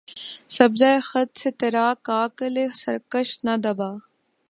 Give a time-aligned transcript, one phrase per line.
[0.55, 3.91] سبزہٴ خط سے ترا کاکلِ سرکش نہ دبا